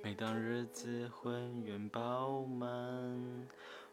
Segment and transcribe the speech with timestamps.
[0.00, 2.68] 每当日子浑圆饱满，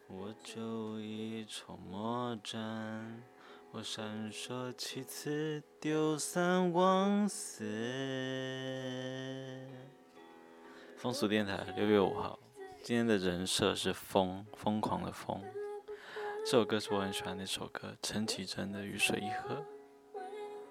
[0.06, 3.22] 我就一筹莫展。
[3.72, 7.64] 我闪烁其词，丢三忘四。
[10.96, 12.38] 风俗电台六月五号，
[12.82, 15.42] 今天的人设是疯，疯狂的疯。
[16.44, 19.56] 这首歌是我很喜欢的一首歌，陈绮贞的《雨水一河》。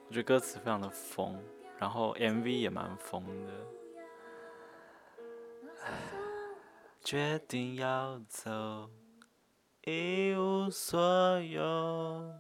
[0.08, 1.38] 我觉得歌词非常的疯，
[1.78, 3.54] 然后 MV 也蛮疯的。
[7.06, 8.90] 决定要走，
[9.84, 12.34] 一无所有。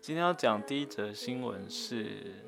[0.00, 2.42] 今天要讲第一则新闻是：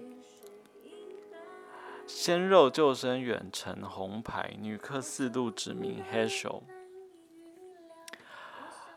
[2.07, 6.63] 鲜肉救生员成红牌，女客四度指名 h e s h e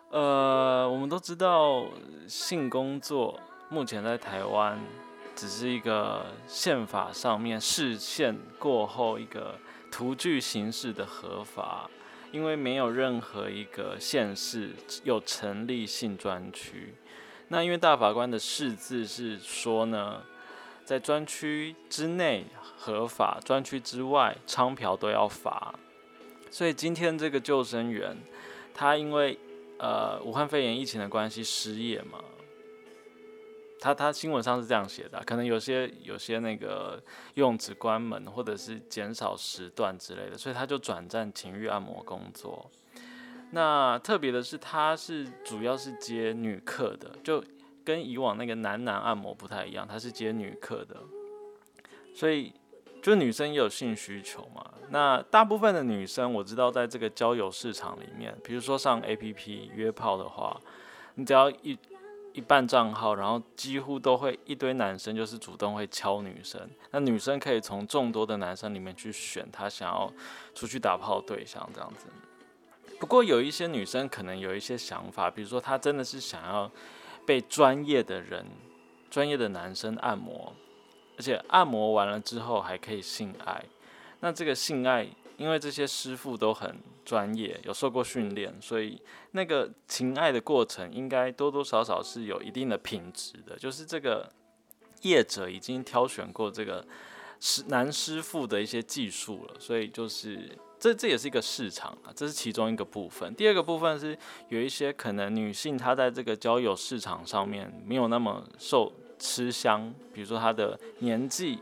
[0.09, 0.17] l。
[0.17, 1.87] 呃，我们都知道，
[2.25, 4.79] 性工作目前在台湾
[5.35, 9.59] 只是一个宪法上面视线过后一个
[9.91, 11.91] 图具形式的合法。
[12.31, 14.71] 因为没有任何一个县市
[15.03, 16.93] 有成立性专区，
[17.47, 20.21] 那因为大法官的释字是说呢，
[20.85, 22.45] 在专区之内
[22.77, 25.73] 合法，专区之外娼嫖都要罚，
[26.51, 28.15] 所以今天这个救生员，
[28.73, 29.37] 他因为
[29.77, 32.19] 呃武汉肺炎疫情的关系失业嘛。
[33.81, 37.01] 他他新闻上是这样写的，可能有些有些那个
[37.35, 42.69] 用纸关门，或者是减少时段之类的，所以他就转战情欲按摩工作。
[43.51, 47.43] 那特别的是，他是主要是接女客的，就
[47.85, 50.97] 跟以往那个男男按摩不太一样，他是接女客的。
[52.13, 52.53] 所以
[53.01, 54.73] 就女生也有性需求嘛。
[54.89, 60.59] 那大部分的女生我知道，在这个交友市场里面，比如说上 A P P 约炮的话，
[61.15, 61.77] 你只要一。
[62.39, 70.09] 一半账号，然后几乎都会一堆男生就是主动会敲女生，那女生可以从众多的男生里面去选她想要
[70.55, 72.05] 出去打炮对象这样子。
[72.97, 76.71] 不过有一些女生可能有一些想法，比如说她真的是想要
[77.25, 78.45] 被专业的人、
[79.11, 80.53] 专业的男生按摩，
[81.17, 83.65] 而且按摩完了之后还可以性爱，
[84.21, 85.09] 那这个性爱。
[85.39, 89.01] 因为这些师傅都很专业，有受过训练，所以
[89.31, 93.55] 那个情爱的过程应该多多少少是有一定的品质的。
[93.55, 94.29] 就是这个
[95.03, 96.85] 业者已经挑选过这个
[97.39, 103.33] 师男师傅的一些技术了，所以就是这这也是一个市场啊，这是其中一个部分。
[103.33, 104.17] 第二个部分是
[104.49, 111.59] 有一些可能女性她在这个交友市场上面没有那么受吃香，比如说她的年纪。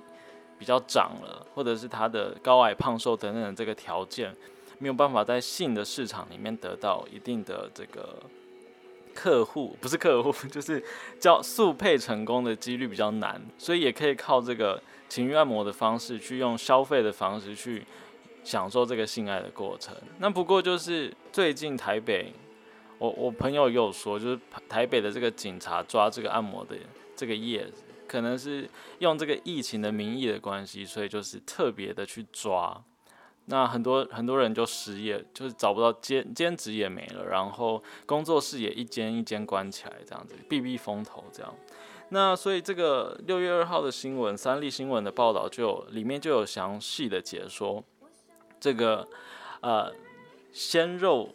[0.57, 4.35] 比较长了，或者是他的高矮胖瘦等等的这个条件，
[4.79, 8.18] 没有办法在性的市场里面得到一定的这个
[9.13, 10.84] 客户，不是客户， 就是
[11.19, 17.85] 叫速配成功的几率比较难，所以也可以靠这个情欲按摩的方式，去用消费的方式去
[18.44, 19.96] 享受这个性爱的过程。
[20.19, 22.34] 那不过就是最近台北，
[22.97, 26.75] 我我朋友也有说，就是台北的这个警察抓这个按摩的
[27.16, 27.67] 这个业。
[28.07, 28.69] 可能是
[29.00, 32.81] 用这个疫情的名义的关系，所以就是特别的去抓，
[33.45, 41.53] 那很多很多人就失业，就是找不到兼兼职也没了，然后工作室也一间一间关起来，这样子避避风头这样。
[42.09, 47.84] 那所以这个六月二号的新闻，三立新闻的报道就有里面就有详细的解说，
[48.59, 49.07] 这个
[49.62, 49.94] 呃
[50.51, 51.29] 鲜肉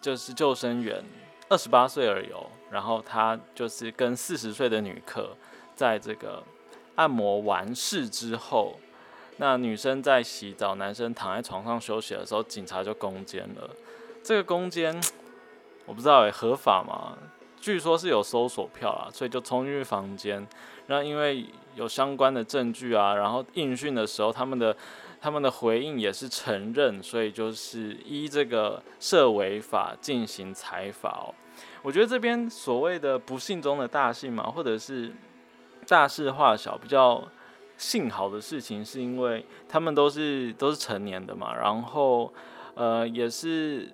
[0.00, 1.04] 就是救生员，
[1.48, 2.28] 二十八岁而已，
[2.70, 5.36] 然后他就是跟四十岁的女客。
[5.76, 6.42] 在这个
[6.94, 8.80] 按摩完事之后，
[9.36, 13.70] 那女生在洗澡，男生躺在床上休息的时候，警察就攻坚了。
[14.22, 14.98] 这个攻坚
[15.84, 17.18] 我不知道诶，合法吗？
[17.60, 20.46] 据说是有搜索票啊，所以就冲进去房间。
[20.86, 21.44] 然后因为
[21.74, 24.74] 有相关的证据啊，然后应讯的时候，他们的
[25.20, 31.26] 他们的回应也是承认，所以就是依这个涉违法进行采罚。
[31.82, 35.12] 我觉得这边所谓的不幸中的大幸嘛，或者是。
[35.86, 37.26] 大事化小，比较
[37.76, 42.32] 幸好的事情，是因为他们都是都是成年的嘛，然后
[42.74, 43.92] 呃也是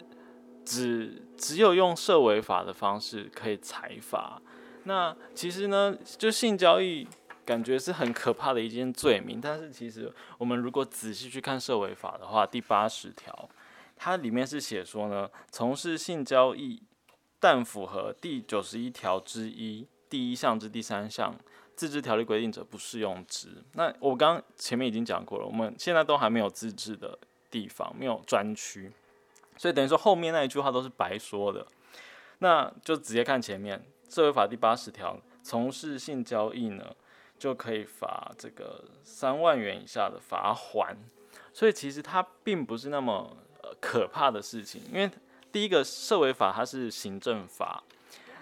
[0.65, 4.41] 只只有用涉违法的方式可以裁罚。
[4.85, 7.07] 那其实呢，就性交易
[7.45, 13.49] 感觉是很可怕的一件罪名，但是其实我们如果仔细去看涉违法的话，第八十条
[13.97, 16.83] 它里面是写说呢，从事性交易
[17.39, 21.35] 但符合第九十一条之一第一项至第三项。
[21.77, 23.49] 自治条例规定者不适用之。
[23.75, 27.19] 那我刚前面已经讲过了，我们现在都还没有自治的
[27.51, 28.91] 地方，没有专区，
[29.57, 31.67] 所以等于说后面那一句话都是白说的。
[32.39, 33.79] 那就直接看前面
[34.15, 36.95] 《社会法》第八十条，从事性交易呢，
[37.39, 40.97] 就可以罚这个三万元以下的罚款。
[41.53, 43.37] 所以其实它并不是那么
[43.81, 45.09] 可怕的事情，因为
[45.53, 47.83] 第一个社会法它是行政法，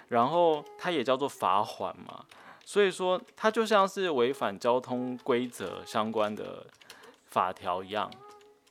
[0.08, 2.24] 然后它也叫做罚款嘛，
[2.64, 6.66] 所以说它就像是违反交通规则相关的
[7.24, 8.10] 法条一样，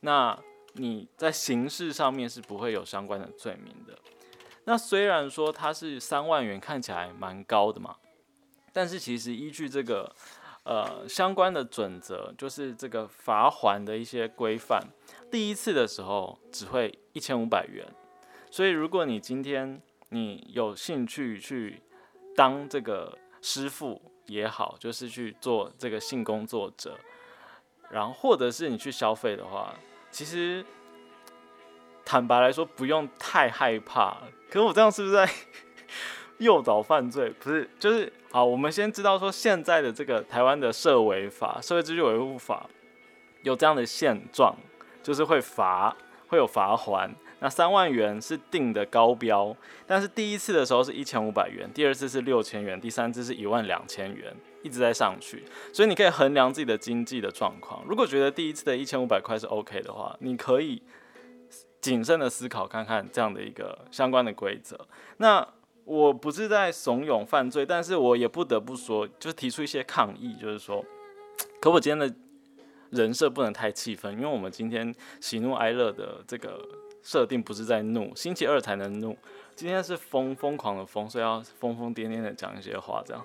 [0.00, 0.38] 那
[0.74, 3.98] 你在刑事上面是不会有相关的罪名的。
[4.64, 7.96] 那虽然说它是三万元，看起来蛮高的嘛，
[8.72, 10.14] 但是其实依据这个
[10.64, 14.80] 呃相关的准则，就是这个罚还的一些规范，
[15.30, 17.84] 第一次的时候只会一千五百元。
[18.50, 21.82] 所以如果你今天你有兴趣去
[22.36, 26.98] 当这个师傅也好，就是去做这个性工作者，
[27.90, 29.74] 然后或者是你去消费的话，
[30.10, 30.64] 其实。
[32.02, 34.16] 坦白来说，不用太害怕。
[34.48, 35.30] 可是我这样是不是在
[36.38, 37.30] 诱导犯罪？
[37.30, 38.44] 不是，就是好。
[38.44, 42.68] 我们先知道说，现在的这个台湾的社违法、社会秩序维护法
[43.42, 44.56] 有这样的现状，
[45.04, 45.96] 就是会罚，
[46.30, 47.14] 会有罚还。
[47.40, 49.54] 那三万元是定的高标，
[49.86, 55.44] 但是第一次的时候是一千五百元，第二次是六千元，第三次是一万两千元，一直在上去。
[55.74, 57.84] 所以你可以衡量自己的经济的状况。
[57.86, 60.82] 如果觉得第一次的一千五百块是 OK 的话，你可以。
[61.80, 64.78] 谨慎的思考看看这样的一个相关的规则。
[65.16, 65.48] 那
[65.86, 70.84] 我不是在怂恿犯罪，但是我也不得不说，就是提出一些抗议，就是说，
[71.58, 72.14] 可我今天的
[72.90, 76.60] 人设不能太气愤，因为我们今天喜怒哀乐的这个
[77.02, 79.16] 设定不是在怒，星期二才能怒，
[79.54, 83.24] 今天是疯疯狂的疯，所以要疯疯癫癫的讲一些话，这样。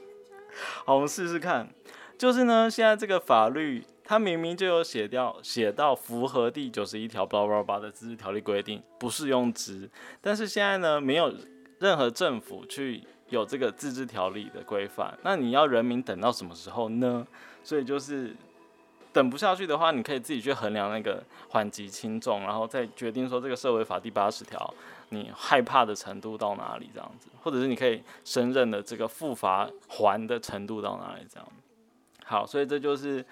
[0.84, 1.68] 好，我们试试看，
[2.16, 3.84] 就是呢，现在这个法律。
[4.06, 9.88] 它明明就有写掉写到符合第九十一条巴拉巴拉的自治条例规定不适用之，
[10.20, 11.32] 但是现在呢没有
[11.78, 17.26] 任何政府去有这个自治条例的规范，那你要人民等到什么时候呢？
[17.62, 18.36] 所以就是
[19.14, 24.74] 等不下去的话，你可以自己去衡量那个缓急轻重，然后再决定说这个社会法第八十条
[25.08, 31.48] 你害怕的程度到哪里这样子，或者是你可以胜任的这个复罚还的程度到哪里这样。
[32.24, 33.24] 好，所以这就是。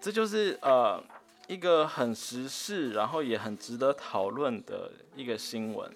[0.00, 1.02] 这就是呃
[1.48, 5.90] 一个很时事，然后也很值得讨论的一个新闻。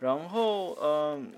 [0.00, 1.30] 然后嗯，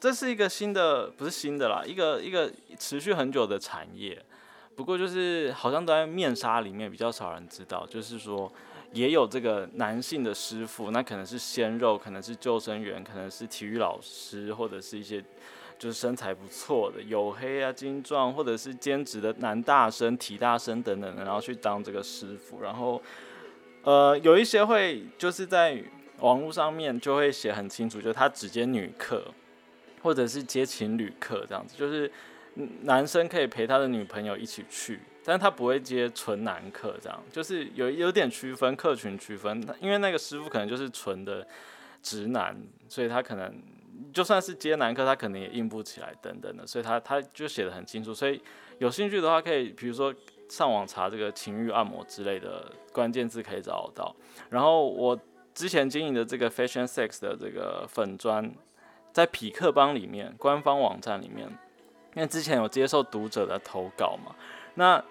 [0.00, 4.20] 这是一个新的，不是新的啦，一个一个持续很久的产业。
[4.78, 8.50] 不过就是好像都在面纱里面比较少人知道，就是说
[8.92, 15.22] 也有这个男性的师傅，那可能是鲜肉，可能是救生员，可能是体育老师，或者是一些。
[15.80, 22.60] 就是身材不错的，黝黑啊、精壮，或者是兼职的男大生、体大生等等的，然后去当这个师傅。
[22.60, 23.00] 然后，
[23.84, 25.80] 呃，有一些会就是在
[26.18, 29.22] 网络上面就会写很清楚，就他只接女客，
[30.02, 31.76] 或者是接情侣客这样子。
[31.78, 32.10] 就是
[32.82, 37.22] 男生可以陪他的女朋友一起去，但是他不会接纯男客这样。
[37.30, 41.46] 就是有有点区分客群区分，因为那个师傅可能就是纯的
[42.02, 43.62] 直男，所以他可能。
[44.12, 48.14] 就算是接男客，他可能也硬不起来等等的，所以他他就写的很清楚。
[48.14, 48.40] 所以
[48.78, 50.14] 有兴趣的话，可以比如说
[50.48, 54.14] 上网查这个情欲按摩之类的关键字，可以找到。
[54.50, 55.18] 然后我
[55.52, 58.54] 之前经营的这个 Fashion Sex 的这个粉砖，
[59.12, 61.48] 在匹克邦里面官方网站里面，
[62.14, 64.34] 因为之前有接受读者的投稿嘛，
[64.74, 65.02] 那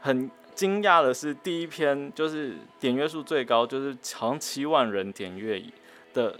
[0.00, 5.62] 很惊讶的是，第一篇就是点阅数最高，就是好像七万人点阅
[6.12, 6.38] 的。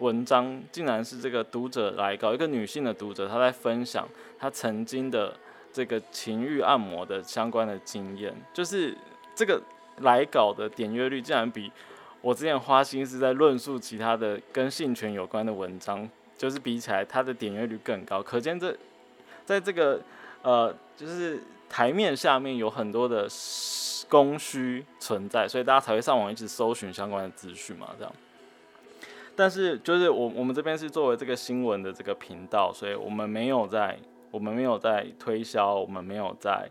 [0.00, 5.36] 文章竟然是这个读者来稿，一个女性的读者，她在分享她曾经的
[5.72, 8.96] 这个情欲按摩的相关的经验，就是
[9.34, 9.60] 这个
[10.02, 11.72] 来稿的点阅率竟然比
[12.20, 18.72] 我之前花心思在论述其他的跟性权有关的文章，就是比起来，它的点阅率更高，可见这
[19.48, 19.98] 在这个
[20.42, 23.26] 呃，就是台面下面有很多的
[24.06, 28.12] 供需存在，所以大家才会上网一直搜寻相关的资讯嘛，这样。
[29.34, 33.98] 但是就是我我们这边是作为这个新闻的这个频道，所以我们没有在
[34.30, 36.68] 我们没有在推销，我们没有在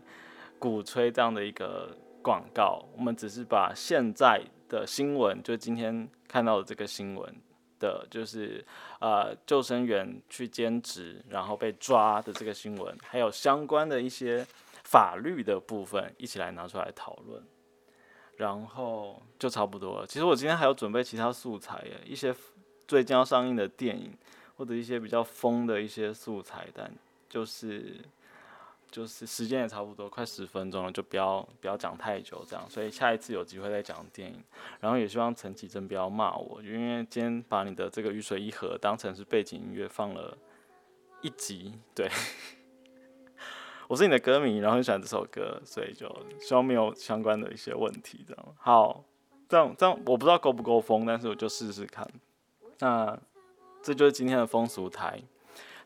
[0.60, 1.90] 鼓吹这样的一个
[2.22, 7.34] 广告，我们只是把现在的新闻，就今天看到的这个新闻
[7.78, 8.64] 的，就是
[9.00, 14.46] 呃救生员去兼职然后被抓的这个新闻，还有相关的一些
[14.84, 17.42] 法律的部分，一起来拿出来讨论，
[18.36, 20.06] 然后就差不多了。
[20.06, 22.34] 其实我今天还有准备其他素材耶，一些。
[22.86, 24.16] 最近要上映的电影，
[24.56, 26.90] 或者一些比较疯的一些素材，但
[27.28, 27.96] 就是
[28.90, 32.68] 就是时间也差不多，快十分钟了，就不要不要讲太久这样。
[32.68, 34.42] 所以下一次有机会再讲电影，
[34.80, 40.36] 然后也希望陈绮贞不要骂我，因为今天把你的这个雨水一盒当成是背景音乐放了
[41.20, 42.08] 一集，对
[43.88, 46.06] 我是你的歌迷，然后很喜欢这首歌，所以就
[46.40, 49.04] 希望没有相关的一些问题，这样好，
[49.48, 52.06] 这样这样我不知道够不够疯，但是我就试试看。
[52.80, 53.18] 那
[53.82, 55.22] 这就是今天的风俗台，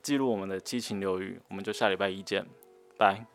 [0.03, 2.45] 记录我们的七情六欲，我们就下礼拜一见，
[3.03, 3.32] 拜。